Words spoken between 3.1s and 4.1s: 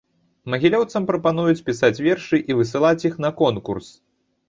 іх на конкурс.